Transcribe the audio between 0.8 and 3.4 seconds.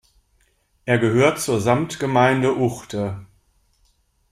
Er gehört zur Samtgemeinde Uchte.